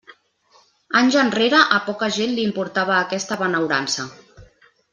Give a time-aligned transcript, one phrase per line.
[1.01, 4.09] Anys enrere a poca gent li importava aquesta benaurança.